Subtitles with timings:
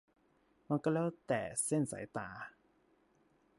[0.67, 2.29] มันก็แล้วแต่เส้นสายตา